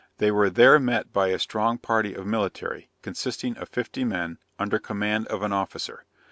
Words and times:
They 0.17 0.31
were 0.31 0.49
there 0.49 0.79
met 0.79 1.13
by 1.13 1.27
a 1.27 1.37
strong 1.37 1.77
party 1.77 2.15
of 2.15 2.25
military, 2.25 2.89
consisting 3.03 3.55
of 3.57 3.69
50 3.69 4.03
men, 4.03 4.39
under 4.57 4.79
command 4.79 5.27
of 5.27 5.43
an 5.43 5.53
officer. 5.53 6.05